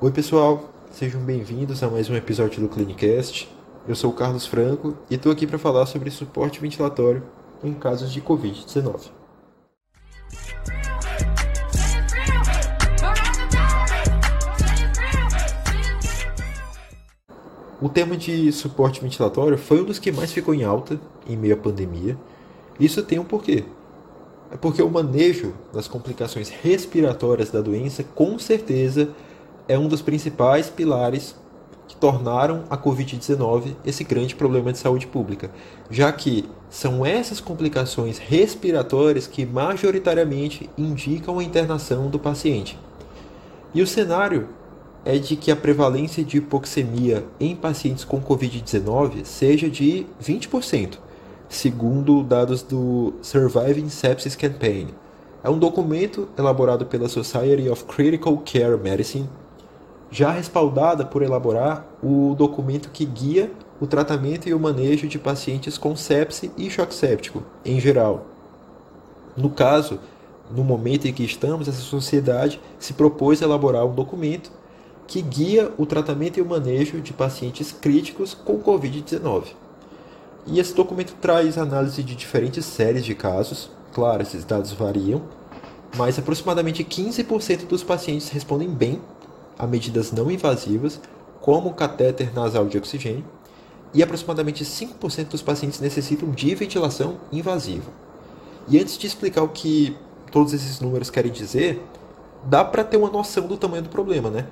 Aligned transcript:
Oi, 0.00 0.10
pessoal, 0.10 0.68
sejam 0.90 1.20
bem-vindos 1.20 1.80
a 1.82 1.88
mais 1.88 2.10
um 2.10 2.16
episódio 2.16 2.60
do 2.60 2.68
Clinicast. 2.68 3.48
Eu 3.86 3.94
sou 3.94 4.10
o 4.10 4.14
Carlos 4.14 4.44
Franco 4.44 4.96
e 5.08 5.14
estou 5.14 5.30
aqui 5.30 5.46
para 5.46 5.56
falar 5.56 5.86
sobre 5.86 6.10
suporte 6.10 6.60
ventilatório 6.60 7.22
em 7.62 7.72
casos 7.72 8.12
de 8.12 8.20
Covid-19. 8.20 9.10
O 17.80 17.88
tema 17.88 18.16
de 18.16 18.50
suporte 18.50 19.00
ventilatório 19.00 19.56
foi 19.56 19.80
um 19.80 19.84
dos 19.84 20.00
que 20.00 20.10
mais 20.10 20.32
ficou 20.32 20.52
em 20.54 20.64
alta 20.64 21.00
em 21.26 21.36
meio 21.36 21.54
à 21.54 21.56
pandemia. 21.56 22.18
Isso 22.80 23.00
tem 23.02 23.20
um 23.20 23.24
porquê. 23.24 23.64
É 24.50 24.56
porque 24.56 24.82
o 24.82 24.90
manejo 24.90 25.54
das 25.72 25.86
complicações 25.86 26.48
respiratórias 26.48 27.50
da 27.50 27.60
doença, 27.60 28.02
com 28.02 28.38
certeza, 28.38 29.14
é 29.68 29.78
um 29.78 29.88
dos 29.88 30.02
principais 30.02 30.68
pilares 30.68 31.34
que 31.86 31.96
tornaram 31.96 32.64
a 32.70 32.76
Covid-19 32.76 33.74
esse 33.84 34.04
grande 34.04 34.34
problema 34.34 34.72
de 34.72 34.78
saúde 34.78 35.06
pública, 35.06 35.50
já 35.90 36.10
que 36.12 36.48
são 36.68 37.04
essas 37.04 37.40
complicações 37.40 38.18
respiratórias 38.18 39.26
que 39.26 39.46
majoritariamente 39.46 40.68
indicam 40.76 41.38
a 41.38 41.44
internação 41.44 42.08
do 42.08 42.18
paciente. 42.18 42.78
E 43.74 43.82
o 43.82 43.86
cenário 43.86 44.48
é 45.04 45.18
de 45.18 45.36
que 45.36 45.50
a 45.50 45.56
prevalência 45.56 46.24
de 46.24 46.38
hipoxemia 46.38 47.24
em 47.38 47.54
pacientes 47.54 48.04
com 48.04 48.20
Covid-19 48.20 49.24
seja 49.24 49.68
de 49.68 50.06
20%, 50.22 50.94
segundo 51.48 52.22
dados 52.22 52.62
do 52.62 53.12
Surviving 53.20 53.88
Sepsis 53.90 54.34
Campaign. 54.34 54.94
É 55.42 55.50
um 55.50 55.58
documento 55.58 56.28
elaborado 56.38 56.86
pela 56.86 57.08
Society 57.08 57.68
of 57.68 57.84
Critical 57.84 58.38
Care 58.38 58.78
Medicine 58.78 59.28
já 60.14 60.30
respaldada 60.30 61.04
por 61.04 61.22
elaborar 61.22 61.84
o 62.00 62.36
documento 62.38 62.88
que 62.92 63.04
guia 63.04 63.50
o 63.80 63.86
tratamento 63.86 64.48
e 64.48 64.54
o 64.54 64.60
manejo 64.60 65.08
de 65.08 65.18
pacientes 65.18 65.76
com 65.76 65.96
sepse 65.96 66.52
e 66.56 66.70
choque 66.70 66.94
séptico, 66.94 67.42
em 67.64 67.80
geral. 67.80 68.24
No 69.36 69.50
caso, 69.50 69.98
no 70.48 70.62
momento 70.62 71.08
em 71.08 71.12
que 71.12 71.24
estamos, 71.24 71.66
essa 71.66 71.80
sociedade 71.80 72.60
se 72.78 72.92
propôs 72.92 73.42
a 73.42 73.44
elaborar 73.44 73.84
um 73.84 73.92
documento 73.92 74.52
que 75.04 75.20
guia 75.20 75.72
o 75.76 75.84
tratamento 75.84 76.38
e 76.38 76.42
o 76.42 76.46
manejo 76.46 77.00
de 77.00 77.12
pacientes 77.12 77.72
críticos 77.72 78.34
com 78.34 78.62
Covid-19. 78.62 79.46
E 80.46 80.60
esse 80.60 80.76
documento 80.76 81.16
traz 81.20 81.58
análise 81.58 82.04
de 82.04 82.14
diferentes 82.14 82.64
séries 82.64 83.04
de 83.04 83.16
casos, 83.16 83.68
claro, 83.92 84.22
esses 84.22 84.44
dados 84.44 84.72
variam, 84.72 85.22
mas 85.96 86.20
aproximadamente 86.20 86.84
15% 86.84 87.66
dos 87.66 87.82
pacientes 87.82 88.28
respondem 88.28 88.68
bem 88.68 89.00
a 89.58 89.66
medidas 89.66 90.12
não 90.12 90.30
invasivas, 90.30 91.00
como 91.40 91.70
o 91.70 91.74
catéter 91.74 92.32
nasal 92.34 92.66
de 92.66 92.78
oxigênio, 92.78 93.24
e 93.92 94.02
aproximadamente 94.02 94.64
5% 94.64 95.28
dos 95.28 95.42
pacientes 95.42 95.80
necessitam 95.80 96.30
de 96.30 96.54
ventilação 96.54 97.18
invasiva. 97.30 97.90
E 98.68 98.78
antes 98.78 98.98
de 98.98 99.06
explicar 99.06 99.42
o 99.42 99.48
que 99.48 99.96
todos 100.32 100.52
esses 100.52 100.80
números 100.80 101.10
querem 101.10 101.30
dizer, 101.30 101.80
dá 102.44 102.64
para 102.64 102.82
ter 102.82 102.96
uma 102.96 103.10
noção 103.10 103.46
do 103.46 103.56
tamanho 103.56 103.84
do 103.84 103.88
problema, 103.88 104.30
né? 104.30 104.46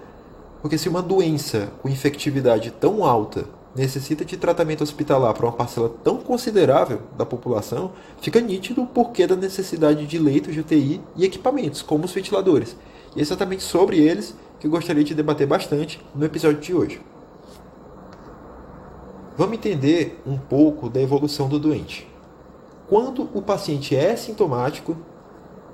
Porque 0.60 0.78
se 0.78 0.88
uma 0.88 1.02
doença 1.02 1.72
com 1.82 1.88
infectividade 1.88 2.70
tão 2.70 3.04
alta 3.04 3.46
necessita 3.74 4.24
de 4.24 4.36
tratamento 4.36 4.84
hospitalar 4.84 5.32
para 5.34 5.46
uma 5.46 5.52
parcela 5.52 5.92
tão 6.04 6.18
considerável 6.18 7.00
da 7.16 7.24
população, 7.24 7.92
fica 8.20 8.40
nítido 8.40 8.82
o 8.82 8.86
porquê 8.86 9.26
da 9.26 9.34
necessidade 9.34 10.06
de 10.06 10.18
leitos 10.18 10.52
de 10.52 10.60
UTI 10.60 11.00
e 11.16 11.24
equipamentos, 11.24 11.82
como 11.82 12.04
os 12.04 12.12
ventiladores. 12.12 12.76
E 13.16 13.18
é 13.18 13.22
exatamente 13.22 13.62
sobre 13.62 13.98
eles 13.98 14.36
que 14.62 14.68
eu 14.68 14.70
gostaria 14.70 15.02
de 15.02 15.12
debater 15.12 15.44
bastante 15.44 16.00
no 16.14 16.24
episódio 16.24 16.60
de 16.60 16.72
hoje. 16.72 17.00
Vamos 19.36 19.54
entender 19.54 20.22
um 20.24 20.38
pouco 20.38 20.88
da 20.88 21.02
evolução 21.02 21.48
do 21.48 21.58
doente. 21.58 22.08
Quando 22.86 23.28
o 23.34 23.42
paciente 23.42 23.96
é 23.96 24.14
sintomático 24.14 24.96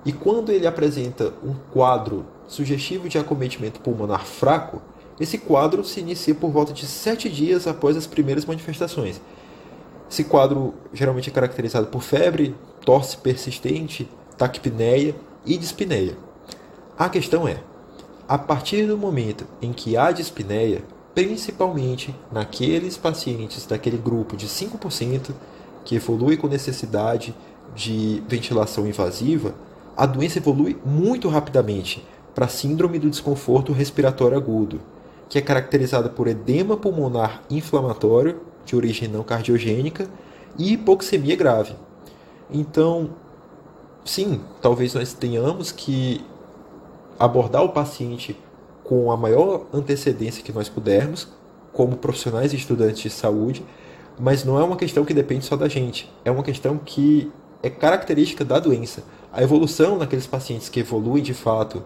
e 0.06 0.12
quando 0.12 0.50
ele 0.50 0.66
apresenta 0.66 1.34
um 1.44 1.52
quadro 1.70 2.24
sugestivo 2.46 3.10
de 3.10 3.18
acometimento 3.18 3.78
pulmonar 3.80 4.24
fraco, 4.24 4.80
esse 5.20 5.36
quadro 5.36 5.84
se 5.84 6.00
inicia 6.00 6.34
por 6.34 6.50
volta 6.50 6.72
de 6.72 6.86
sete 6.86 7.28
dias 7.28 7.66
após 7.66 7.94
as 7.94 8.06
primeiras 8.06 8.46
manifestações. 8.46 9.20
Esse 10.10 10.24
quadro 10.24 10.72
geralmente 10.94 11.28
é 11.28 11.32
caracterizado 11.32 11.88
por 11.88 12.00
febre, 12.00 12.54
tosse 12.86 13.18
persistente, 13.18 14.08
taquipneia 14.38 15.14
e 15.44 15.58
dispneia. 15.58 16.16
A 16.98 17.10
questão 17.10 17.46
é, 17.46 17.62
a 18.28 18.36
partir 18.36 18.86
do 18.86 18.98
momento 18.98 19.46
em 19.62 19.72
que 19.72 19.96
há 19.96 20.12
dispneia, 20.12 20.84
principalmente 21.14 22.14
naqueles 22.30 22.96
pacientes 22.98 23.64
daquele 23.64 23.96
grupo 23.96 24.36
de 24.36 24.46
5% 24.46 25.32
que 25.82 25.96
evolui 25.96 26.36
com 26.36 26.46
necessidade 26.46 27.34
de 27.74 28.22
ventilação 28.28 28.86
invasiva, 28.86 29.54
a 29.96 30.04
doença 30.04 30.38
evolui 30.38 30.78
muito 30.84 31.28
rapidamente 31.28 32.06
para 32.34 32.44
a 32.44 32.48
síndrome 32.48 32.98
do 32.98 33.08
desconforto 33.08 33.72
respiratório 33.72 34.36
agudo, 34.36 34.78
que 35.28 35.38
é 35.38 35.40
caracterizada 35.40 36.10
por 36.10 36.28
edema 36.28 36.76
pulmonar 36.76 37.42
inflamatório 37.48 38.40
de 38.66 38.76
origem 38.76 39.08
não 39.08 39.24
cardiogênica 39.24 40.06
e 40.58 40.74
hipoxemia 40.74 41.34
grave. 41.34 41.74
Então, 42.50 43.10
sim, 44.04 44.42
talvez 44.60 44.92
nós 44.92 45.14
tenhamos 45.14 45.72
que 45.72 46.24
abordar 47.18 47.62
o 47.62 47.70
paciente 47.70 48.38
com 48.84 49.10
a 49.10 49.16
maior 49.16 49.66
antecedência 49.72 50.42
que 50.42 50.52
nós 50.52 50.68
pudermos, 50.68 51.28
como 51.72 51.96
profissionais 51.96 52.52
e 52.52 52.56
estudantes 52.56 53.02
de 53.02 53.10
saúde, 53.10 53.64
mas 54.18 54.44
não 54.44 54.58
é 54.58 54.64
uma 54.64 54.76
questão 54.76 55.04
que 55.04 55.14
depende 55.14 55.44
só 55.44 55.56
da 55.56 55.68
gente, 55.68 56.10
é 56.24 56.30
uma 56.30 56.42
questão 56.42 56.78
que 56.78 57.30
é 57.62 57.70
característica 57.70 58.44
da 58.44 58.58
doença. 58.58 59.04
A 59.32 59.42
evolução 59.42 59.98
naqueles 59.98 60.26
pacientes 60.26 60.68
que 60.68 60.80
evoluem 60.80 61.22
de 61.22 61.34
fato 61.34 61.84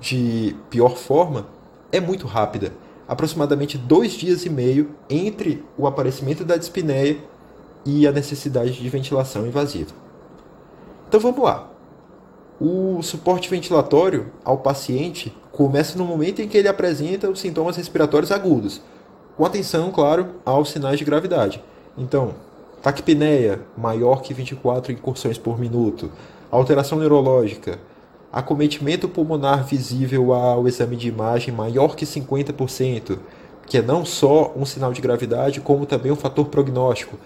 de 0.00 0.56
pior 0.68 0.96
forma 0.96 1.46
é 1.90 2.00
muito 2.00 2.26
rápida, 2.26 2.72
aproximadamente 3.06 3.78
dois 3.78 4.12
dias 4.12 4.44
e 4.44 4.50
meio 4.50 4.90
entre 5.08 5.64
o 5.78 5.86
aparecimento 5.86 6.44
da 6.44 6.56
dispneia 6.56 7.18
e 7.84 8.06
a 8.06 8.12
necessidade 8.12 8.72
de 8.72 8.88
ventilação 8.88 9.46
invasiva. 9.46 9.92
Então 11.08 11.20
vamos 11.20 11.42
lá. 11.42 11.71
O 12.64 13.02
suporte 13.02 13.50
ventilatório 13.50 14.30
ao 14.44 14.58
paciente 14.58 15.36
começa 15.50 15.98
no 15.98 16.04
momento 16.04 16.40
em 16.40 16.46
que 16.46 16.56
ele 16.56 16.68
apresenta 16.68 17.28
os 17.28 17.40
sintomas 17.40 17.76
respiratórios 17.76 18.30
agudos, 18.30 18.80
com 19.36 19.44
atenção, 19.44 19.90
claro, 19.90 20.36
aos 20.44 20.70
sinais 20.70 20.96
de 20.96 21.04
gravidade. 21.04 21.60
Então, 21.98 22.36
taquipneia 22.80 23.62
maior 23.76 24.22
que 24.22 24.32
24 24.32 24.92
incursões 24.92 25.36
por 25.36 25.58
minuto, 25.58 26.12
alteração 26.52 27.00
neurológica, 27.00 27.80
acometimento 28.32 29.08
pulmonar 29.08 29.64
visível 29.64 30.32
ao 30.32 30.68
exame 30.68 30.94
de 30.94 31.08
imagem 31.08 31.52
maior 31.52 31.96
que 31.96 32.04
50%, 32.04 33.18
que 33.66 33.78
é 33.78 33.82
não 33.82 34.04
só 34.04 34.52
um 34.54 34.64
sinal 34.64 34.92
de 34.92 35.00
gravidade, 35.00 35.60
como 35.60 35.84
também 35.84 36.12
um 36.12 36.16
fator 36.16 36.46
prognóstico. 36.46 37.18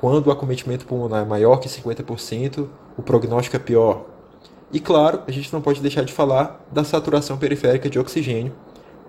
Quando 0.00 0.26
o 0.26 0.32
acometimento 0.32 0.86
pulmonar 0.86 1.22
é 1.22 1.24
maior 1.24 1.58
que 1.60 1.68
50%, 1.68 2.66
o 2.98 3.02
prognóstico 3.02 3.54
é 3.54 3.60
pior. 3.60 4.15
E 4.72 4.80
claro, 4.80 5.22
a 5.26 5.30
gente 5.30 5.52
não 5.52 5.60
pode 5.60 5.80
deixar 5.80 6.04
de 6.04 6.12
falar 6.12 6.64
da 6.72 6.82
saturação 6.82 7.38
periférica 7.38 7.88
de 7.88 7.98
oxigênio, 7.98 8.52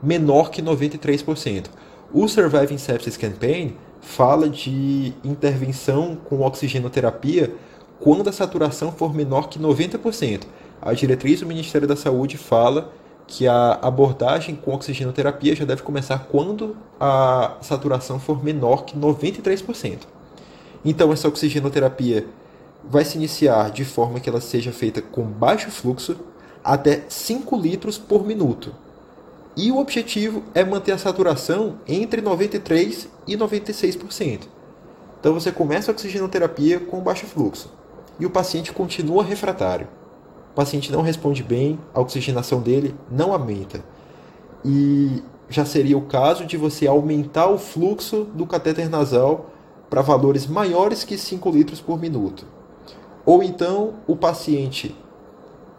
menor 0.02 0.52
que 0.52 0.62
93%. 0.62 1.66
O 2.14 2.28
Surviving 2.28 2.78
Sepsis 2.78 3.18
Campaign 3.18 3.76
fala 4.00 4.50
de 4.50 5.14
intervenção 5.24 6.16
com 6.16 6.42
oxigenoterapia 6.42 7.54
quando 8.00 8.30
a 8.30 8.34
saturação 8.34 8.92
for 8.92 9.14
menor 9.14 9.50
que 9.50 9.60
90%. 9.60 10.44
A 10.82 10.94
diretriz 10.94 11.40
do 11.40 11.48
Ministério 11.48 11.88
da 11.88 11.96
Saúde 11.96 12.38
fala 12.38 12.94
que 13.26 13.48
a 13.48 13.74
abordagem 13.82 14.56
com 14.56 14.74
oxigenoterapia 14.74 15.56
já 15.56 15.66
deve 15.66 15.82
começar 15.82 16.20
quando 16.32 16.78
a 17.00 17.58
saturação 17.62 18.20
for 18.20 18.42
menor 18.42 18.86
que 18.86 18.98
93%. 18.98 20.02
Então, 20.86 21.12
essa 21.12 21.28
oxigenoterapia 21.28 22.26
vai 22.90 23.04
se 23.04 23.18
iniciar 23.18 23.72
de 23.72 23.84
forma 23.84 24.20
que 24.20 24.30
ela 24.30 24.42
seja 24.42 24.72
feita 24.72 25.02
com 25.02 25.24
baixo 25.24 25.70
fluxo, 25.70 26.18
até 26.64 27.04
5 27.08 27.56
litros 27.58 27.98
por 27.98 28.26
minuto. 28.26 28.74
E 29.56 29.72
o 29.72 29.78
objetivo 29.78 30.44
é 30.54 30.64
manter 30.64 30.92
a 30.92 30.98
saturação 30.98 31.80
entre 31.88 32.22
93% 32.22 33.08
e 33.26 33.36
96%. 33.36 34.48
Então 35.20 35.34
você 35.34 35.52
começa 35.52 35.90
a 35.92 35.94
oxigenoterapia 35.94 36.80
com 36.80 37.00
baixo 37.02 37.26
fluxo 37.26 37.72
e 38.20 38.26
o 38.26 38.30
paciente 38.30 38.72
continua 38.72 39.24
refratário. 39.24 39.88
O 40.52 40.56
paciente 40.56 40.92
não 40.92 41.02
responde 41.02 41.44
bem, 41.44 41.80
a 41.94 42.02
oxigenação 42.02 42.62
dele 42.62 42.96
não 43.12 43.34
aumenta. 43.34 43.84
E 44.64 45.24
já 45.50 45.66
seria 45.66 45.98
o 45.98 46.06
caso 46.06 46.46
de 46.46 46.58
você 46.58 46.88
aumentar 46.88 47.48
o 47.48 47.58
fluxo 47.58 48.26
do 48.34 48.46
catéter 48.46 48.90
nasal 48.90 49.52
para 49.90 50.02
valores 50.02 50.46
maiores 50.46 51.04
que 51.04 51.18
5 51.18 51.50
litros 51.50 51.82
por 51.82 52.00
minuto. 52.00 52.57
Ou 53.28 53.44
então 53.44 53.96
o 54.08 54.16
paciente 54.16 54.96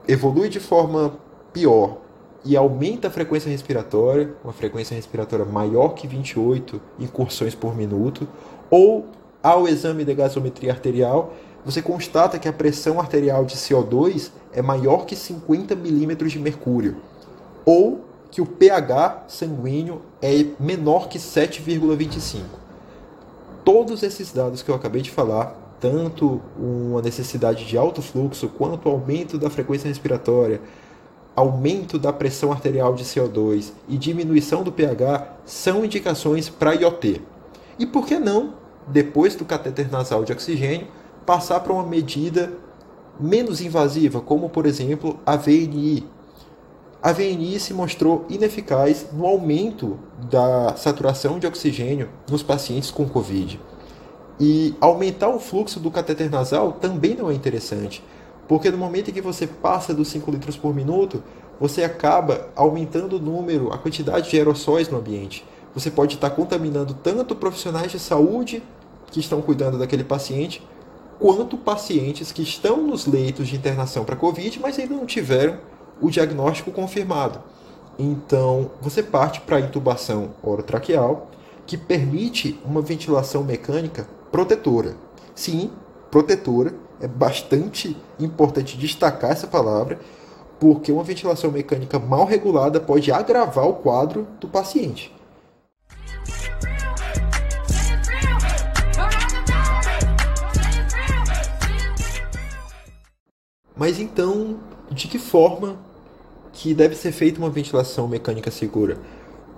evolui 0.06 0.50
de 0.50 0.60
forma 0.60 1.14
pior 1.50 1.96
e 2.44 2.54
aumenta 2.54 3.08
a 3.08 3.10
frequência 3.10 3.48
respiratória, 3.48 4.34
uma 4.44 4.52
frequência 4.52 4.94
respiratória 4.94 5.46
maior 5.46 5.94
que 5.94 6.06
28 6.06 6.78
incursões 6.98 7.54
por 7.54 7.74
minuto, 7.74 8.28
ou 8.68 9.06
ao 9.42 9.66
exame 9.66 10.04
de 10.04 10.14
gasometria 10.14 10.72
arterial, 10.72 11.32
você 11.64 11.80
constata 11.80 12.38
que 12.38 12.48
a 12.48 12.52
pressão 12.52 13.00
arterial 13.00 13.46
de 13.46 13.56
CO2 13.56 14.30
é 14.52 14.60
maior 14.60 15.06
que 15.06 15.16
50 15.16 15.74
milímetros 15.74 16.32
de 16.32 16.38
mercúrio, 16.38 16.98
ou 17.64 18.04
que 18.30 18.42
o 18.42 18.46
pH 18.46 19.24
sanguíneo 19.26 20.02
é 20.20 20.44
menor 20.60 21.08
que 21.08 21.18
7,25. 21.18 22.42
Todos 23.64 24.02
esses 24.02 24.32
dados 24.32 24.60
que 24.60 24.70
eu 24.70 24.74
acabei 24.74 25.00
de 25.00 25.10
falar 25.10 25.67
tanto 25.80 26.40
uma 26.58 27.00
necessidade 27.00 27.64
de 27.64 27.76
alto 27.76 28.02
fluxo 28.02 28.48
quanto 28.48 28.88
aumento 28.88 29.38
da 29.38 29.50
frequência 29.50 29.88
respiratória, 29.88 30.60
aumento 31.34 31.98
da 31.98 32.12
pressão 32.12 32.50
arterial 32.50 32.94
de 32.94 33.04
CO2 33.04 33.72
e 33.88 33.96
diminuição 33.96 34.62
do 34.62 34.72
pH 34.72 35.36
são 35.44 35.84
indicações 35.84 36.48
para 36.48 36.74
IOT. 36.74 37.22
E 37.78 37.86
por 37.86 38.06
que 38.06 38.18
não, 38.18 38.54
depois 38.88 39.36
do 39.36 39.44
catéter 39.44 39.90
nasal 39.90 40.24
de 40.24 40.32
oxigênio, 40.32 40.88
passar 41.24 41.60
para 41.60 41.72
uma 41.72 41.86
medida 41.86 42.52
menos 43.20 43.60
invasiva, 43.60 44.20
como 44.20 44.48
por 44.48 44.66
exemplo 44.66 45.18
a 45.24 45.36
VNI? 45.36 46.04
A 47.00 47.12
VNI 47.12 47.60
se 47.60 47.72
mostrou 47.72 48.26
ineficaz 48.28 49.06
no 49.12 49.24
aumento 49.24 49.96
da 50.28 50.74
saturação 50.76 51.38
de 51.38 51.46
oxigênio 51.46 52.08
nos 52.28 52.42
pacientes 52.42 52.90
com 52.90 53.08
Covid. 53.08 53.60
E 54.40 54.74
aumentar 54.80 55.28
o 55.28 55.40
fluxo 55.40 55.80
do 55.80 55.90
cateter 55.90 56.30
nasal 56.30 56.72
também 56.72 57.16
não 57.16 57.30
é 57.30 57.34
interessante, 57.34 58.04
porque 58.46 58.70
no 58.70 58.78
momento 58.78 59.10
em 59.10 59.12
que 59.12 59.20
você 59.20 59.46
passa 59.46 59.92
dos 59.92 60.08
5 60.08 60.30
litros 60.30 60.56
por 60.56 60.74
minuto, 60.74 61.22
você 61.60 61.82
acaba 61.82 62.48
aumentando 62.54 63.16
o 63.16 63.20
número, 63.20 63.72
a 63.72 63.78
quantidade 63.78 64.30
de 64.30 64.36
aerossóis 64.36 64.88
no 64.88 64.98
ambiente. 64.98 65.44
Você 65.74 65.90
pode 65.90 66.14
estar 66.14 66.30
contaminando 66.30 66.94
tanto 66.94 67.34
profissionais 67.34 67.90
de 67.90 67.98
saúde 67.98 68.62
que 69.10 69.18
estão 69.18 69.42
cuidando 69.42 69.76
daquele 69.76 70.04
paciente, 70.04 70.62
quanto 71.18 71.56
pacientes 71.56 72.30
que 72.30 72.42
estão 72.42 72.86
nos 72.86 73.06
leitos 73.06 73.48
de 73.48 73.56
internação 73.56 74.04
para 74.04 74.14
Covid, 74.14 74.60
mas 74.60 74.78
ainda 74.78 74.94
não 74.94 75.04
tiveram 75.04 75.58
o 76.00 76.10
diagnóstico 76.10 76.70
confirmado. 76.70 77.40
Então, 77.98 78.70
você 78.80 79.02
parte 79.02 79.40
para 79.40 79.56
a 79.56 79.60
intubação 79.60 80.30
orotraqueal, 80.42 81.28
que 81.66 81.76
permite 81.76 82.58
uma 82.64 82.80
ventilação 82.80 83.42
mecânica 83.42 84.06
protetora. 84.30 84.96
Sim, 85.34 85.70
protetora. 86.10 86.74
É 87.00 87.06
bastante 87.06 87.96
importante 88.18 88.76
destacar 88.76 89.30
essa 89.30 89.46
palavra, 89.46 90.00
porque 90.58 90.90
uma 90.90 91.04
ventilação 91.04 91.50
mecânica 91.52 91.98
mal 91.98 92.24
regulada 92.24 92.80
pode 92.80 93.12
agravar 93.12 93.68
o 93.68 93.74
quadro 93.74 94.26
do 94.40 94.48
paciente. 94.48 95.14
Mas 103.76 104.00
então, 104.00 104.58
de 104.90 105.06
que 105.06 105.20
forma 105.20 105.78
que 106.52 106.74
deve 106.74 106.96
ser 106.96 107.12
feita 107.12 107.38
uma 107.38 107.48
ventilação 107.48 108.08
mecânica 108.08 108.50
segura? 108.50 108.98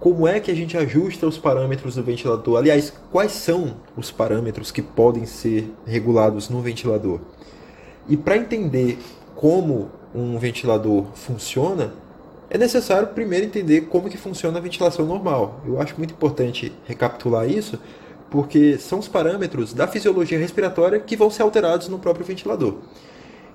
Como 0.00 0.26
é 0.26 0.40
que 0.40 0.50
a 0.50 0.54
gente 0.54 0.78
ajusta 0.78 1.26
os 1.26 1.36
parâmetros 1.36 1.94
do 1.94 2.02
ventilador? 2.02 2.56
Aliás, 2.56 2.90
quais 3.12 3.32
são 3.32 3.76
os 3.94 4.10
parâmetros 4.10 4.70
que 4.72 4.80
podem 4.80 5.26
ser 5.26 5.70
regulados 5.86 6.48
no 6.48 6.62
ventilador? 6.62 7.20
E 8.08 8.16
para 8.16 8.38
entender 8.38 8.98
como 9.36 9.90
um 10.14 10.38
ventilador 10.38 11.04
funciona, 11.14 11.92
é 12.48 12.56
necessário 12.56 13.08
primeiro 13.08 13.44
entender 13.44 13.82
como 13.82 14.08
que 14.08 14.16
funciona 14.16 14.58
a 14.58 14.62
ventilação 14.62 15.04
normal. 15.04 15.60
Eu 15.66 15.78
acho 15.78 15.94
muito 15.98 16.14
importante 16.14 16.72
recapitular 16.86 17.46
isso, 17.48 17.78
porque 18.30 18.78
são 18.78 19.00
os 19.00 19.06
parâmetros 19.06 19.74
da 19.74 19.86
fisiologia 19.86 20.38
respiratória 20.38 20.98
que 20.98 21.14
vão 21.14 21.28
ser 21.28 21.42
alterados 21.42 21.88
no 21.88 21.98
próprio 21.98 22.24
ventilador. 22.24 22.76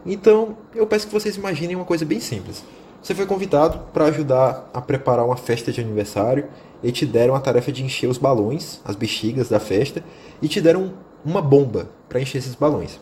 Então, 0.05 0.55
eu 0.75 0.85
peço 0.85 1.07
que 1.07 1.13
vocês 1.13 1.35
imaginem 1.37 1.75
uma 1.75 1.85
coisa 1.85 2.05
bem 2.05 2.19
simples. 2.19 2.63
Você 3.05 3.13
foi 3.13 3.27
convidado 3.27 3.81
para 3.93 4.05
ajudar 4.05 4.67
a 4.73 4.81
preparar 4.81 5.23
uma 5.23 5.37
festa 5.37 5.71
de 5.71 5.79
aniversário 5.79 6.47
e 6.81 6.91
te 6.91 7.05
deram 7.05 7.35
a 7.35 7.39
tarefa 7.39 7.71
de 7.71 7.83
encher 7.83 8.09
os 8.09 8.17
balões, 8.17 8.81
as 8.83 8.95
bexigas 8.95 9.47
da 9.47 9.59
festa, 9.59 10.03
e 10.41 10.47
te 10.47 10.59
deram 10.59 10.91
uma 11.23 11.39
bomba 11.39 11.87
para 12.09 12.19
encher 12.19 12.39
esses 12.39 12.55
balões. 12.55 12.99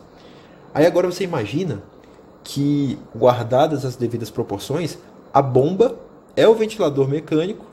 Aí 0.74 0.84
agora 0.84 1.10
você 1.10 1.24
imagina 1.24 1.82
que, 2.42 2.98
guardadas 3.16 3.82
as 3.86 3.96
devidas 3.96 4.28
proporções, 4.28 4.98
a 5.32 5.40
bomba 5.40 5.98
é 6.36 6.46
o 6.46 6.54
ventilador 6.54 7.08
mecânico 7.08 7.64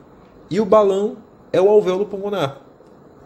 e 0.49 0.61
o 0.61 0.65
balão 0.65 1.17
é 1.51 1.59
o 1.59 1.67
alvéolo 1.67 2.05
pulmonar. 2.05 2.61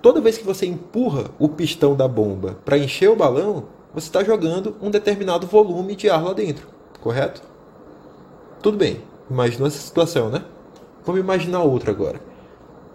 Toda 0.02 0.20
vez 0.20 0.36
que 0.36 0.44
você 0.44 0.66
empurra 0.66 1.26
o 1.38 1.48
pistão 1.48 1.96
da 1.96 2.08
bomba 2.08 2.58
para 2.66 2.80
encher 2.80 3.12
o 3.12 3.16
balão, 3.16 3.66
você 3.94 4.08
está 4.08 4.24
jogando 4.24 4.76
um 4.82 4.90
determinado 4.90 5.46
volume 5.46 5.96
de 5.96 6.10
ar 6.10 6.24
lá 6.24 6.34
dentro, 6.34 6.68
correto? 7.00 7.54
Tudo 8.66 8.80
bem, 8.80 9.00
imaginou 9.30 9.68
essa 9.68 9.78
situação, 9.78 10.32
né? 10.32 10.44
Vamos 11.06 11.22
imaginar 11.22 11.62
outra 11.62 11.92
agora. 11.92 12.20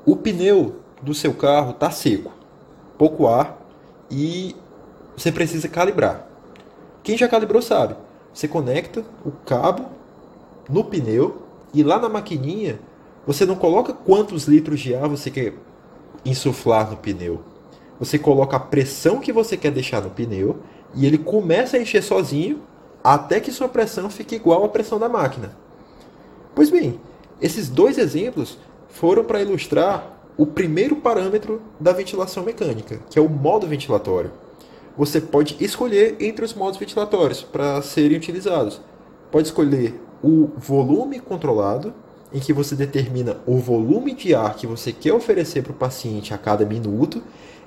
O 0.05 0.17
pneu 0.17 0.81
do 1.01 1.15
seu 1.15 1.33
carro 1.33 1.71
está 1.71 1.93
seco, 1.93 2.33
pouco 2.99 3.29
ar 3.29 3.57
e 4.11 4.57
você 5.17 5.31
precisa 5.31 5.69
calibrar. 5.69 6.27
Quem 7.05 7.17
já 7.17 7.29
calibrou 7.29 7.63
sabe. 7.63 7.95
Você 8.35 8.49
conecta 8.49 9.05
o 9.25 9.31
cabo 9.31 9.87
no 10.69 10.83
pneu 10.83 11.41
e 11.73 11.85
lá 11.85 12.01
na 12.01 12.09
maquininha 12.09 12.81
você 13.25 13.47
não 13.47 13.55
coloca 13.55 13.93
quantos 13.93 14.49
litros 14.49 14.81
de 14.81 14.93
ar 14.93 15.09
você 15.09 15.31
quer 15.31 15.55
insuflar 16.25 16.91
no 16.91 16.97
pneu. 16.97 17.45
Você 18.01 18.19
coloca 18.19 18.57
a 18.57 18.61
pressão 18.61 19.21
que 19.21 19.33
você 19.33 19.57
quer 19.57 19.71
deixar 19.71 20.03
no 20.03 20.11
pneu 20.11 20.59
e 20.97 21.07
ele 21.07 21.17
começa 21.17 21.77
a 21.77 21.81
encher 21.81 22.03
sozinho 22.03 22.61
até 23.03 23.41
que 23.41 23.53
sua 23.53 23.69
pressão 23.69 24.11
fique 24.11 24.37
igual 24.37 24.65
à 24.65 24.69
pressão 24.69 24.99
da 24.99 25.09
máquina. 25.09 25.53
Pois 26.55 26.71
bem, 26.71 27.01
esses 27.41 27.69
dois 27.69 27.99
exemplos 27.99 28.59
foram 28.89 29.25
para 29.25 29.41
ilustrar 29.41 30.19
o 30.37 30.47
primeiro 30.47 30.97
parâmetro 30.97 31.61
da 31.79 31.93
ventilação 31.93 32.43
mecânica, 32.43 33.01
que 33.09 33.19
é 33.19 33.23
o 33.23 33.29
modo 33.29 33.67
ventilatório. 33.67 34.33
Você 34.97 35.21
pode 35.21 35.57
escolher 35.61 36.17
entre 36.21 36.45
os 36.45 36.55
modos 36.55 36.79
ventilatórios 36.79 37.43
para 37.43 37.81
serem 37.83 38.17
utilizados. 38.17 38.81
Pode 39.31 39.49
escolher 39.49 40.01
o 40.23 40.51
volume 40.57 41.21
controlado, 41.21 41.95
em 42.33 42.41
que 42.41 42.53
você 42.53 42.75
determina 42.75 43.39
o 43.47 43.57
volume 43.57 44.15
de 44.15 44.35
ar 44.35 44.55
que 44.55 44.67
você 44.67 44.93
quer 44.93 45.13
oferecer 45.13 45.63
para 45.63 45.73
o 45.73 45.77
paciente 45.77 46.35
a 46.35 46.39
cada 46.39 46.65
minuto, 46.65 47.23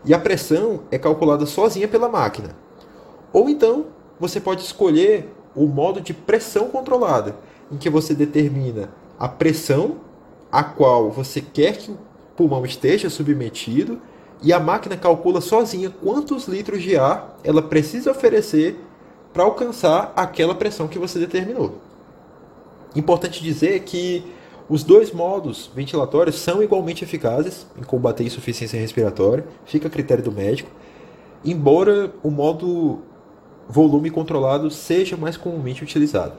e 0.05 0.13
a 0.13 0.19
pressão 0.19 0.81
é 0.91 0.97
calculada 0.97 1.45
sozinha 1.45 1.87
pela 1.87 2.09
máquina. 2.09 2.55
Ou 3.31 3.49
então, 3.49 3.85
você 4.19 4.39
pode 4.39 4.61
escolher 4.61 5.29
o 5.55 5.67
modo 5.67 6.01
de 6.01 6.13
pressão 6.13 6.69
controlada, 6.69 7.35
em 7.71 7.77
que 7.77 7.89
você 7.89 8.13
determina 8.13 8.89
a 9.19 9.27
pressão 9.27 9.97
a 10.51 10.63
qual 10.63 11.09
você 11.09 11.41
quer 11.41 11.77
que 11.77 11.91
o 11.91 11.97
pulmão 12.35 12.65
esteja 12.65 13.09
submetido 13.09 13.99
e 14.41 14.51
a 14.51 14.59
máquina 14.59 14.97
calcula 14.97 15.41
sozinha 15.41 15.89
quantos 15.89 16.47
litros 16.47 16.83
de 16.83 16.95
ar 16.97 17.39
ela 17.43 17.61
precisa 17.61 18.11
oferecer 18.11 18.79
para 19.31 19.43
alcançar 19.43 20.13
aquela 20.15 20.53
pressão 20.53 20.87
que 20.87 20.99
você 20.99 21.17
determinou. 21.17 21.79
Importante 22.95 23.41
dizer 23.41 23.79
que 23.81 24.23
os 24.69 24.83
dois 24.83 25.11
modos 25.11 25.71
ventilatórios 25.73 26.35
são 26.37 26.61
igualmente 26.61 27.03
eficazes 27.03 27.65
em 27.77 27.83
combater 27.83 28.23
insuficiência 28.23 28.79
respiratória, 28.79 29.45
fica 29.65 29.87
a 29.87 29.91
critério 29.91 30.23
do 30.23 30.31
médico, 30.31 30.69
embora 31.43 32.13
o 32.21 32.29
modo 32.29 33.01
volume 33.67 34.09
controlado 34.09 34.69
seja 34.69 35.17
mais 35.17 35.37
comumente 35.37 35.83
utilizado. 35.83 36.33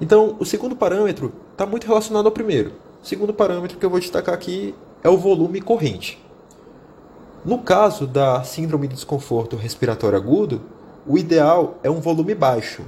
Então, 0.00 0.36
o 0.38 0.44
segundo 0.44 0.74
parâmetro 0.74 1.32
está 1.52 1.64
muito 1.64 1.86
relacionado 1.86 2.26
ao 2.26 2.32
primeiro. 2.32 2.72
O 3.02 3.06
segundo 3.06 3.32
parâmetro 3.32 3.78
que 3.78 3.84
eu 3.84 3.90
vou 3.90 4.00
destacar 4.00 4.34
aqui 4.34 4.74
é 5.02 5.08
o 5.08 5.16
volume 5.16 5.60
corrente. 5.60 6.22
No 7.44 7.58
caso 7.58 8.06
da 8.06 8.42
síndrome 8.42 8.88
de 8.88 8.94
desconforto 8.94 9.56
respiratório 9.56 10.16
agudo, 10.16 10.62
o 11.06 11.18
ideal 11.18 11.78
é 11.82 11.90
um 11.90 12.00
volume 12.00 12.34
baixo. 12.34 12.82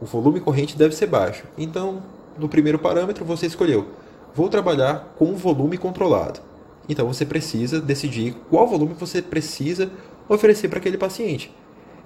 O 0.00 0.06
volume 0.06 0.40
corrente 0.40 0.76
deve 0.78 0.94
ser 0.94 1.06
baixo. 1.06 1.44
Então, 1.58 2.02
no 2.38 2.48
primeiro 2.48 2.78
parâmetro, 2.78 3.24
você 3.24 3.46
escolheu: 3.46 3.88
vou 4.34 4.48
trabalhar 4.48 5.12
com 5.18 5.26
um 5.26 5.34
volume 5.34 5.76
controlado. 5.76 6.40
Então, 6.88 7.06
você 7.06 7.26
precisa 7.26 7.80
decidir 7.80 8.36
qual 8.48 8.66
volume 8.66 8.94
você 8.94 9.20
precisa 9.20 9.90
oferecer 10.28 10.68
para 10.68 10.78
aquele 10.78 10.96
paciente. 10.96 11.52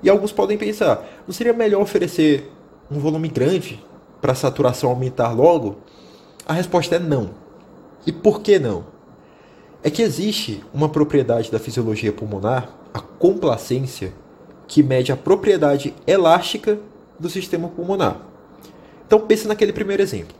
E 0.03 0.11
alguns 0.11 0.33
podem 0.33 0.59
pensar: 0.59 1.05
não 1.27 1.33
seria 1.33 1.53
melhor 1.53 1.83
oferecer 1.83 2.51
um 2.91 2.99
volume 2.99 3.29
grande 3.29 3.85
para 4.21 4.33
a 4.33 4.37
saturação 4.37 4.91
aumentar 4.91 5.33
logo? 5.33 5.77
A 6.47 6.53
resposta 6.53 6.97
é 6.97 6.99
não. 6.99 7.31
E 8.07 8.13
por 8.13 8.41
que 8.41 8.59
não? 8.59 8.85
É 9.83 9.91
que 9.91 10.03
existe 10.03 10.65
uma 10.73 10.89
propriedade 10.89 11.51
da 11.51 11.59
fisiologia 11.59 12.13
pulmonar, 12.13 12.71
a 12.93 13.01
complacência, 13.01 14.13
que 14.67 14.83
mede 14.83 15.13
a 15.13 15.17
propriedade 15.17 15.95
elástica 16.07 16.79
do 17.19 17.29
sistema 17.29 17.69
pulmonar. 17.69 18.21
Então 19.07 19.21
pense 19.21 19.47
naquele 19.47 19.73
primeiro 19.73 20.03
exemplo. 20.03 20.35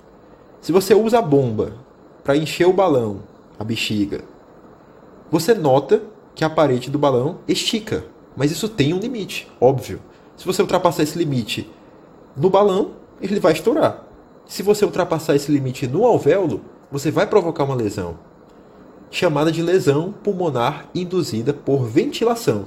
Se 0.61 0.73
você 0.73 0.95
usa 0.95 1.19
a 1.19 1.23
bomba 1.23 1.75
para 2.25 2.37
encher 2.37 2.67
o 2.67 2.73
balão, 2.73 3.21
a 3.59 3.63
bexiga, 3.63 4.23
você 5.31 5.55
nota 5.55 6.03
que 6.35 6.45
a 6.45 6.51
parede 6.51 6.91
do 6.91 6.99
balão 6.99 7.39
estica, 7.47 8.05
mas 8.37 8.51
isso 8.53 8.69
tem 8.69 8.93
um 8.93 8.99
limite, 8.99 9.49
óbvio. 9.61 10.01
Se 10.37 10.45
você 10.45 10.61
ultrapassar 10.61 11.03
esse 11.03 11.17
limite 11.17 11.69
no 12.37 12.51
balão, 12.51 12.93
ele 13.21 13.41
vai 13.41 13.53
estourar. 13.53 14.05
Se 14.45 14.63
você 14.63 14.85
ultrapassar 14.85 15.35
esse 15.35 15.51
limite 15.51 15.87
no 15.87 16.05
alvéolo, 16.05 16.61
você 16.93 17.11
vai 17.11 17.27
provocar 17.27 17.65
uma 17.65 17.75
lesão, 17.75 18.19
chamada 19.11 19.51
de 19.51 19.63
lesão 19.63 20.13
pulmonar 20.13 20.89
induzida 20.95 21.53
por 21.53 21.85
ventilação. 21.85 22.67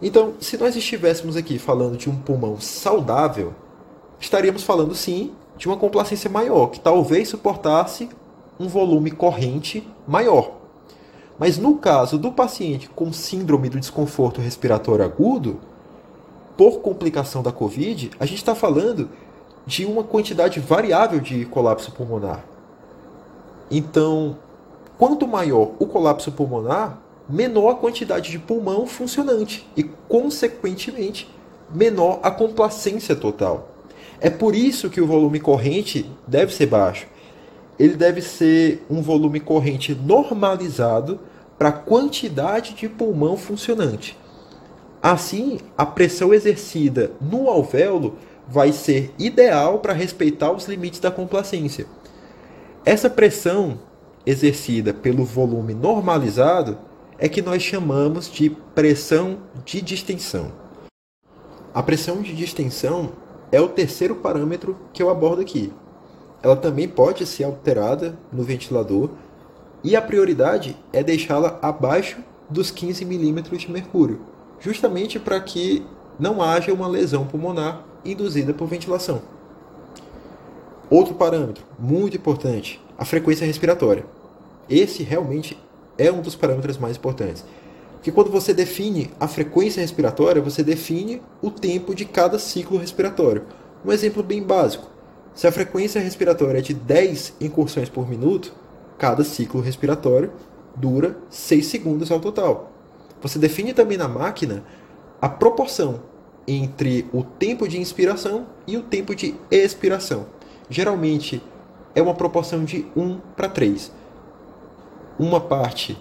Então, 0.00 0.34
se 0.38 0.56
nós 0.56 0.76
estivéssemos 0.76 1.36
aqui 1.36 1.58
falando 1.58 1.96
de 1.96 2.08
um 2.08 2.16
pulmão 2.16 2.60
saudável, 2.60 3.54
estaríamos 4.20 4.62
falando 4.62 4.94
sim 4.94 5.32
de 5.56 5.66
uma 5.66 5.76
complacência 5.76 6.30
maior, 6.30 6.68
que 6.68 6.78
talvez 6.78 7.28
suportasse 7.28 8.08
um 8.60 8.68
volume 8.68 9.10
corrente 9.10 9.88
maior. 10.06 10.57
Mas 11.38 11.56
no 11.56 11.76
caso 11.76 12.18
do 12.18 12.32
paciente 12.32 12.88
com 12.88 13.12
síndrome 13.12 13.68
do 13.68 13.78
desconforto 13.78 14.40
respiratório 14.40 15.04
agudo, 15.04 15.60
por 16.56 16.80
complicação 16.80 17.42
da 17.42 17.52
Covid, 17.52 18.10
a 18.18 18.26
gente 18.26 18.38
está 18.38 18.54
falando 18.54 19.08
de 19.64 19.84
uma 19.84 20.02
quantidade 20.02 20.58
variável 20.58 21.20
de 21.20 21.44
colapso 21.44 21.92
pulmonar. 21.92 22.44
Então, 23.70 24.36
quanto 24.98 25.28
maior 25.28 25.72
o 25.78 25.86
colapso 25.86 26.32
pulmonar, 26.32 26.98
menor 27.28 27.70
a 27.70 27.74
quantidade 27.76 28.30
de 28.30 28.38
pulmão 28.38 28.86
funcionante 28.86 29.68
e, 29.76 29.84
consequentemente, 29.84 31.30
menor 31.72 32.18
a 32.22 32.30
complacência 32.30 33.14
total. 33.14 33.68
É 34.20 34.30
por 34.30 34.54
isso 34.54 34.90
que 34.90 35.00
o 35.00 35.06
volume 35.06 35.38
corrente 35.38 36.10
deve 36.26 36.52
ser 36.52 36.66
baixo. 36.66 37.06
Ele 37.78 37.94
deve 37.94 38.20
ser 38.20 38.84
um 38.90 39.00
volume 39.00 39.40
corrente 39.40 39.94
normalizado 39.94 41.20
para 41.58 41.68
a 41.68 41.72
quantidade 41.72 42.74
de 42.74 42.88
pulmão 42.88 43.36
funcionante. 43.36 44.16
Assim, 45.02 45.58
a 45.76 45.86
pressão 45.86 46.34
exercida 46.34 47.12
no 47.20 47.48
alvéolo 47.48 48.16
vai 48.48 48.72
ser 48.72 49.14
ideal 49.18 49.78
para 49.78 49.92
respeitar 49.92 50.50
os 50.50 50.66
limites 50.66 51.00
da 51.00 51.10
complacência. 51.10 51.86
Essa 52.84 53.08
pressão 53.08 53.78
exercida 54.26 54.92
pelo 54.92 55.24
volume 55.24 55.74
normalizado 55.74 56.78
é 57.18 57.28
que 57.28 57.42
nós 57.42 57.62
chamamos 57.62 58.30
de 58.30 58.50
pressão 58.74 59.38
de 59.64 59.80
distensão. 59.82 60.52
A 61.74 61.82
pressão 61.82 62.22
de 62.22 62.34
distensão 62.34 63.12
é 63.52 63.60
o 63.60 63.68
terceiro 63.68 64.16
parâmetro 64.16 64.76
que 64.92 65.02
eu 65.02 65.10
abordo 65.10 65.42
aqui. 65.42 65.72
Ela 66.42 66.56
também 66.56 66.88
pode 66.88 67.26
ser 67.26 67.44
alterada 67.44 68.16
no 68.32 68.42
ventilador 68.42 69.10
e 69.82 69.96
a 69.96 70.02
prioridade 70.02 70.76
é 70.92 71.02
deixá-la 71.02 71.58
abaixo 71.62 72.18
dos 72.48 72.70
15 72.70 73.04
milímetros 73.04 73.60
de 73.60 73.70
mercúrio, 73.70 74.20
justamente 74.60 75.18
para 75.18 75.40
que 75.40 75.84
não 76.18 76.42
haja 76.42 76.72
uma 76.72 76.88
lesão 76.88 77.26
pulmonar 77.26 77.84
induzida 78.04 78.54
por 78.54 78.66
ventilação. 78.66 79.22
Outro 80.90 81.14
parâmetro 81.14 81.64
muito 81.78 82.16
importante, 82.16 82.80
a 82.96 83.04
frequência 83.04 83.46
respiratória. 83.46 84.06
Esse 84.68 85.02
realmente 85.02 85.58
é 85.98 86.10
um 86.10 86.22
dos 86.22 86.34
parâmetros 86.34 86.78
mais 86.78 86.96
importantes. 86.96 87.44
Porque 87.94 88.12
quando 88.12 88.30
você 88.30 88.54
define 88.54 89.10
a 89.18 89.26
frequência 89.26 89.80
respiratória, 89.80 90.40
você 90.40 90.62
define 90.62 91.20
o 91.42 91.50
tempo 91.50 91.94
de 91.94 92.04
cada 92.04 92.38
ciclo 92.38 92.78
respiratório. 92.78 93.44
Um 93.84 93.92
exemplo 93.92 94.22
bem 94.22 94.42
básico: 94.42 94.88
se 95.38 95.46
a 95.46 95.52
frequência 95.52 96.00
respiratória 96.00 96.58
é 96.58 96.60
de 96.60 96.74
10 96.74 97.34
incursões 97.40 97.88
por 97.88 98.08
minuto, 98.08 98.52
cada 98.98 99.22
ciclo 99.22 99.60
respiratório 99.60 100.32
dura 100.74 101.16
6 101.30 101.64
segundos 101.64 102.10
ao 102.10 102.18
total. 102.18 102.72
Você 103.22 103.38
define 103.38 103.72
também 103.72 103.96
na 103.96 104.08
máquina 104.08 104.64
a 105.22 105.28
proporção 105.28 106.00
entre 106.44 107.06
o 107.12 107.22
tempo 107.22 107.68
de 107.68 107.78
inspiração 107.78 108.48
e 108.66 108.76
o 108.76 108.82
tempo 108.82 109.14
de 109.14 109.36
expiração. 109.48 110.26
Geralmente 110.68 111.40
é 111.94 112.02
uma 112.02 112.14
proporção 112.14 112.64
de 112.64 112.84
1 112.96 113.20
para 113.36 113.48
3 113.48 113.92
uma 115.20 115.40
parte 115.40 115.96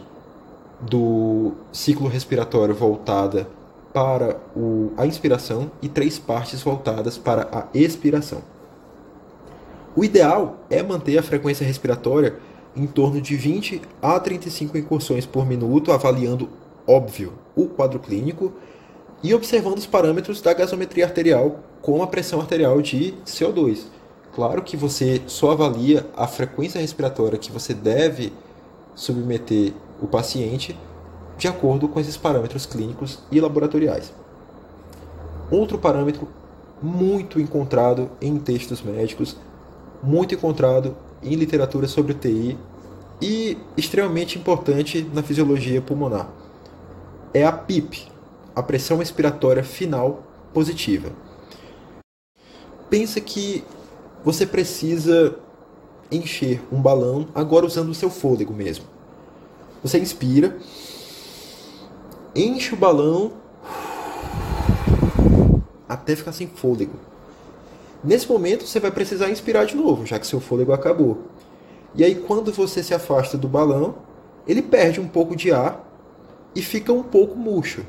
do 0.82 1.52
ciclo 1.72 2.08
respiratório 2.08 2.74
voltada 2.74 3.48
para 3.94 4.40
o, 4.56 4.94
a 4.98 5.06
inspiração 5.06 5.70
e 5.80 5.88
três 5.88 6.18
partes 6.18 6.64
voltadas 6.64 7.20
para 7.20 7.48
a 7.52 7.68
expiração. 7.78 8.57
O 9.98 10.06
ideal 10.06 10.58
é 10.70 10.84
manter 10.84 11.18
a 11.18 11.24
frequência 11.24 11.66
respiratória 11.66 12.36
em 12.76 12.86
torno 12.86 13.20
de 13.20 13.36
20 13.36 13.82
a 14.00 14.20
35 14.20 14.78
incursões 14.78 15.26
por 15.26 15.44
minuto, 15.44 15.92
avaliando, 15.92 16.50
óbvio, 16.86 17.34
o 17.56 17.66
quadro 17.66 17.98
clínico 17.98 18.54
e 19.24 19.34
observando 19.34 19.80
os 19.80 19.88
parâmetros 19.88 20.40
da 20.40 20.54
gasometria 20.54 21.06
arterial 21.06 21.62
com 21.82 22.04
a 22.04 22.06
pressão 22.06 22.40
arterial 22.40 22.80
de 22.80 23.16
CO2. 23.26 23.86
Claro 24.36 24.62
que 24.62 24.78
você 24.78 25.20
só 25.26 25.50
avalia 25.50 26.06
a 26.16 26.28
frequência 26.28 26.80
respiratória 26.80 27.40
que 27.40 27.52
você 27.52 27.74
deve 27.74 28.32
submeter 28.94 29.74
o 30.00 30.06
paciente 30.06 30.78
de 31.40 31.48
acordo 31.48 31.88
com 31.88 32.00
esses 32.00 32.16
parâmetros 32.16 32.68
clínicos 32.68 33.18
e 33.32 33.42
laboratoriais. 33.42 34.14
Outro 35.50 35.80
parâmetro 35.80 36.28
muito 36.80 37.40
encontrado 37.42 38.12
em 38.22 38.38
textos 38.38 38.84
médicos, 38.84 39.36
muito 40.02 40.36
encontrado 40.36 40.96
em 41.22 41.36
literatura 41.36 41.88
sobre 41.88 42.14
TI 42.14 42.58
e 43.22 43.58
extremamente 43.76 44.38
importante 44.38 45.08
na 45.14 45.24
fisiologia 45.24 45.82
pulmonar 45.82 46.30
é 47.34 47.46
a 47.46 47.52
PIP, 47.52 48.08
a 48.56 48.64
pressão 48.64 49.02
expiratória 49.02 49.64
final 49.64 50.24
positiva. 50.54 51.12
Pensa 52.90 53.20
que 53.20 53.64
você 54.24 54.46
precisa 54.46 55.38
encher 56.12 56.62
um 56.72 56.82
balão, 56.82 57.28
agora 57.36 57.66
usando 57.66 57.90
o 57.90 57.94
seu 57.94 58.10
fôlego 58.10 58.54
mesmo. 58.54 58.86
Você 59.84 60.00
inspira, 60.00 60.58
enche 62.36 62.74
o 62.74 62.78
balão 62.78 63.34
até 65.88 66.16
ficar 66.16 66.32
sem 66.32 66.48
fôlego. 66.48 66.98
Nesse 68.04 68.30
momento 68.30 68.66
você 68.66 68.80
vai 68.80 68.92
precisar 68.92 69.30
inspirar 69.30 69.66
de 69.66 69.76
novo, 69.76 70.06
já 70.06 70.20
que 70.20 70.28
seu 70.28 70.40
fôlego 70.40 70.72
acabou. 70.72 71.24
E 71.96 72.04
aí 72.04 72.16
quando 72.16 72.52
você 72.52 72.84
se 72.84 72.94
afasta 72.94 73.38
do 73.38 73.48
balão, 73.48 73.96
ele 74.48 74.62
perde 74.62 75.00
um 75.00 75.08
pouco 75.08 75.36
de 75.36 75.52
ar 75.52 75.84
e 76.56 76.62
fica 76.62 76.94
um 76.94 77.04
pouco 77.04 77.36
murcho. 77.36 77.86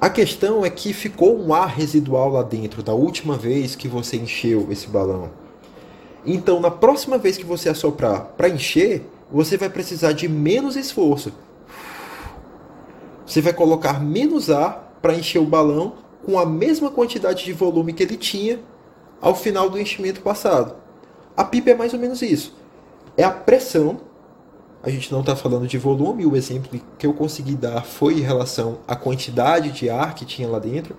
A 0.00 0.10
questão 0.10 0.64
é 0.64 0.70
que 0.70 0.92
ficou 0.92 1.38
um 1.40 1.54
ar 1.54 1.68
residual 1.68 2.28
lá 2.28 2.42
dentro 2.42 2.82
da 2.82 2.92
última 2.92 3.36
vez 3.36 3.74
que 3.74 3.88
você 3.88 4.16
encheu 4.16 4.66
esse 4.70 4.86
balão. 4.86 5.30
Então, 6.26 6.60
na 6.60 6.70
próxima 6.70 7.16
vez 7.16 7.38
que 7.38 7.44
você 7.44 7.68
assoprar 7.68 8.26
para 8.36 8.48
encher, 8.48 9.08
você 9.30 9.56
vai 9.56 9.70
precisar 9.70 10.12
de 10.12 10.28
menos 10.28 10.76
esforço. 10.76 11.32
Você 13.26 13.40
vai 13.40 13.52
colocar 13.52 13.98
menos 14.02 14.50
ar 14.50 14.98
para 15.00 15.14
encher 15.14 15.38
o 15.38 15.46
balão 15.46 15.94
com 16.24 16.38
a 16.38 16.46
mesma 16.46 16.90
quantidade 16.90 17.44
de 17.44 17.52
volume 17.52 17.92
que 17.92 18.02
ele 18.02 18.16
tinha 18.16 18.60
ao 19.20 19.34
final 19.34 19.70
do 19.70 19.78
enchimento 19.78 20.20
passado. 20.20 20.74
A 21.36 21.44
pipa 21.44 21.70
é 21.70 21.74
mais 21.74 21.92
ou 21.92 21.98
menos 21.98 22.22
isso. 22.22 22.54
É 23.16 23.24
a 23.24 23.30
pressão. 23.30 24.00
A 24.82 24.90
gente 24.90 25.10
não 25.10 25.20
está 25.20 25.34
falando 25.34 25.66
de 25.66 25.78
volume, 25.78 26.26
o 26.26 26.36
exemplo 26.36 26.78
que 26.98 27.06
eu 27.06 27.14
consegui 27.14 27.54
dar 27.54 27.84
foi 27.84 28.14
em 28.14 28.20
relação 28.20 28.78
à 28.86 28.94
quantidade 28.94 29.72
de 29.72 29.88
ar 29.88 30.14
que 30.14 30.26
tinha 30.26 30.46
lá 30.46 30.58
dentro, 30.58 30.94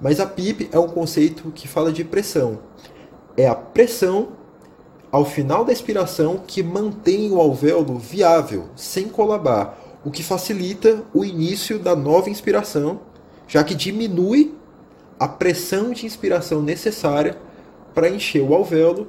mas 0.00 0.20
a 0.20 0.26
PIP 0.26 0.70
é 0.72 0.78
um 0.78 0.88
conceito 0.88 1.52
que 1.54 1.68
fala 1.68 1.92
de 1.92 2.02
pressão. 2.02 2.60
É 3.36 3.46
a 3.46 3.54
pressão 3.54 4.28
ao 5.12 5.24
final 5.24 5.64
da 5.64 5.72
expiração 5.72 6.42
que 6.46 6.62
mantém 6.62 7.30
o 7.30 7.40
alvéolo 7.40 7.98
viável, 7.98 8.68
sem 8.74 9.08
colabar, 9.08 9.78
o 10.04 10.10
que 10.10 10.22
facilita 10.22 11.02
o 11.12 11.24
início 11.24 11.78
da 11.78 11.94
nova 11.94 12.30
inspiração, 12.30 13.00
já 13.46 13.62
que 13.62 13.74
diminui 13.74 14.54
a 15.18 15.26
pressão 15.26 15.92
de 15.92 16.06
inspiração 16.06 16.62
necessária 16.62 17.38
para 17.94 18.08
encher 18.08 18.42
o 18.42 18.54
alvéolo 18.54 19.08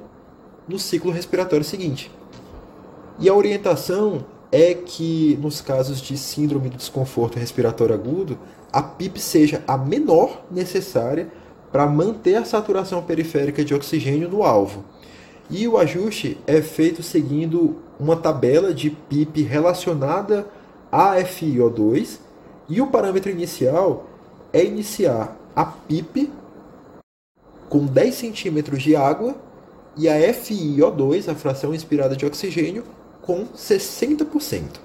no 0.66 0.78
ciclo 0.78 1.10
respiratório 1.10 1.64
seguinte. 1.64 2.10
E 3.18 3.28
a 3.28 3.34
orientação 3.34 4.24
é 4.50 4.74
que, 4.74 5.38
nos 5.42 5.60
casos 5.60 6.00
de 6.00 6.16
síndrome 6.16 6.68
do 6.68 6.76
desconforto 6.76 7.38
respiratório 7.38 7.94
agudo, 7.94 8.38
a 8.72 8.82
PIP 8.82 9.20
seja 9.20 9.62
a 9.66 9.76
menor 9.76 10.44
necessária 10.50 11.28
para 11.70 11.86
manter 11.86 12.36
a 12.36 12.44
saturação 12.44 13.02
periférica 13.02 13.64
de 13.64 13.74
oxigênio 13.74 14.28
no 14.28 14.42
alvo 14.42 14.84
e 15.50 15.66
o 15.66 15.78
ajuste 15.78 16.38
é 16.46 16.60
feito 16.60 17.02
seguindo 17.02 17.76
uma 17.98 18.16
tabela 18.16 18.74
de 18.74 18.90
PIP 18.90 19.42
relacionada 19.42 20.46
a 20.92 21.16
FiO2 21.16 22.18
e 22.68 22.80
o 22.80 22.88
parâmetro 22.88 23.30
inicial 23.30 24.06
é 24.52 24.62
iniciar 24.62 25.37
a 25.54 25.64
PIP 25.64 26.30
com 27.68 27.84
10 27.84 28.14
centímetros 28.14 28.82
de 28.82 28.96
água 28.96 29.36
e 29.96 30.08
a 30.08 30.14
FiO2, 30.32 31.28
a 31.28 31.34
fração 31.34 31.74
inspirada 31.74 32.16
de 32.16 32.24
oxigênio, 32.24 32.84
com 33.20 33.46
60%. 33.46 34.80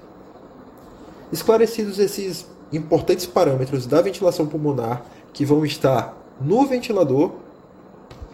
Esclarecidos 1.31 1.99
esses 1.99 2.45
importantes 2.71 3.25
parâmetros 3.25 3.85
da 3.85 4.01
ventilação 4.01 4.47
pulmonar 4.47 5.05
que 5.31 5.45
vão 5.45 5.65
estar 5.65 6.17
no 6.41 6.65
ventilador, 6.65 7.31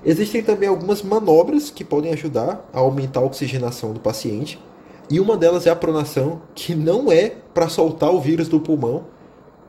existem 0.03 0.41
também 0.41 0.69
algumas 0.69 1.01
manobras 1.03 1.69
que 1.69 1.83
podem 1.83 2.11
ajudar 2.13 2.67
a 2.73 2.79
aumentar 2.79 3.19
a 3.19 3.25
oxigenação 3.25 3.93
do 3.93 3.99
paciente. 3.99 4.59
E 5.09 5.19
uma 5.19 5.35
delas 5.35 5.67
é 5.67 5.69
a 5.69 5.75
pronação, 5.75 6.41
que 6.55 6.75
não 6.75 7.11
é 7.11 7.29
para 7.53 7.67
soltar 7.67 8.13
o 8.13 8.21
vírus 8.21 8.47
do 8.47 8.59
pulmão, 8.59 9.05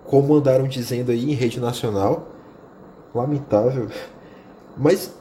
como 0.04 0.34
andaram 0.34 0.68
dizendo 0.68 1.10
aí 1.10 1.30
em 1.30 1.34
rede 1.34 1.58
nacional. 1.58 2.28
Lamentável. 3.14 3.88
Mas 4.76 5.12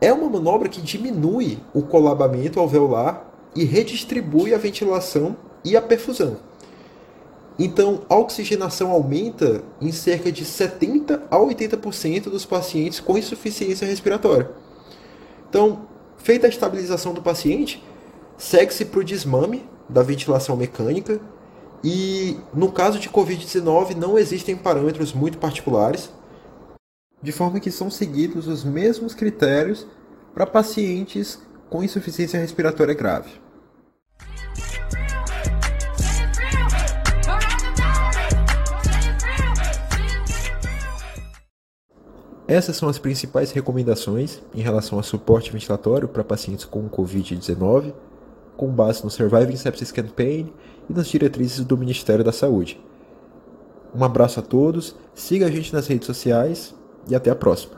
é 0.00 0.12
uma 0.12 0.28
manobra 0.28 0.68
que 0.68 0.80
diminui 0.80 1.58
o 1.74 1.82
colabamento 1.82 2.60
alveolar 2.60 3.24
e 3.54 3.64
redistribui 3.64 4.54
a 4.54 4.58
ventilação 4.58 5.36
e 5.64 5.76
a 5.76 5.82
perfusão. 5.82 6.36
Então, 7.58 8.02
a 8.08 8.16
oxigenação 8.16 8.92
aumenta 8.92 9.64
em 9.80 9.90
cerca 9.90 10.30
de 10.30 10.44
70 10.44 11.24
a 11.28 11.36
80% 11.36 12.24
dos 12.24 12.44
pacientes 12.44 13.00
com 13.00 13.18
insuficiência 13.18 13.86
respiratória. 13.86 14.48
Então, 15.50 15.82
feita 16.18 16.46
a 16.46 16.50
estabilização 16.50 17.12
do 17.12 17.20
paciente, 17.20 17.82
segue-se 18.36 18.84
para 18.84 19.00
o 19.00 19.04
desmame 19.04 19.68
da 19.88 20.02
ventilação 20.02 20.56
mecânica 20.56 21.20
e, 21.82 22.36
no 22.54 22.70
caso 22.70 23.00
de 23.00 23.08
Covid-19, 23.08 23.96
não 23.96 24.16
existem 24.16 24.54
parâmetros 24.54 25.12
muito 25.12 25.38
particulares, 25.38 26.10
de 27.22 27.32
forma 27.32 27.60
que 27.60 27.70
são 27.70 27.90
seguidos 27.90 28.46
os 28.46 28.64
mesmos 28.64 29.14
critérios 29.14 29.86
para 30.32 30.46
pacientes 30.46 31.38
com 31.68 31.82
insuficiência 31.82 32.38
respiratória 32.38 32.94
grave. 32.94 33.30
Essas 42.46 42.76
são 42.76 42.88
as 42.88 42.98
principais 42.98 43.50
recomendações 43.50 44.40
em 44.54 44.62
relação 44.62 44.98
a 44.98 45.02
suporte 45.02 45.52
ventilatório 45.52 46.08
para 46.08 46.24
pacientes 46.24 46.64
com 46.64 46.88
Covid-19, 46.88 47.92
com 48.56 48.68
base 48.68 49.04
no 49.04 49.10
Surviving 49.10 49.56
Sepsis 49.56 49.92
Campaign 49.92 50.50
e 50.88 50.92
nas 50.94 51.08
diretrizes 51.08 51.62
do 51.62 51.76
Ministério 51.76 52.24
da 52.24 52.32
Saúde. 52.32 52.80
Um 53.94 54.02
abraço 54.02 54.40
a 54.40 54.42
todos, 54.42 54.96
siga 55.14 55.46
a 55.46 55.50
gente 55.50 55.74
nas 55.74 55.86
redes 55.86 56.06
sociais 56.06 56.74
e 57.08 57.14
até 57.14 57.30
a 57.30 57.34
próxima. 57.34 57.77